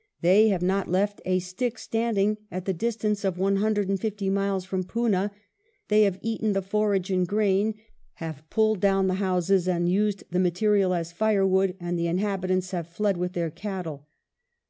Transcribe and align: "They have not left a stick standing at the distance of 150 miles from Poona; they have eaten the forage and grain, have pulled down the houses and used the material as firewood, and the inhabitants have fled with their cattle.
"They 0.20 0.48
have 0.48 0.60
not 0.60 0.90
left 0.90 1.22
a 1.24 1.38
stick 1.38 1.78
standing 1.78 2.36
at 2.50 2.66
the 2.66 2.74
distance 2.74 3.24
of 3.24 3.38
150 3.38 4.28
miles 4.28 4.66
from 4.66 4.84
Poona; 4.84 5.30
they 5.88 6.02
have 6.02 6.18
eaten 6.20 6.52
the 6.52 6.60
forage 6.60 7.10
and 7.10 7.26
grain, 7.26 7.74
have 8.16 8.44
pulled 8.50 8.80
down 8.82 9.06
the 9.06 9.14
houses 9.14 9.66
and 9.66 9.88
used 9.88 10.24
the 10.30 10.38
material 10.38 10.92
as 10.92 11.12
firewood, 11.12 11.78
and 11.80 11.98
the 11.98 12.08
inhabitants 12.08 12.72
have 12.72 12.88
fled 12.88 13.16
with 13.16 13.32
their 13.32 13.48
cattle. 13.48 14.06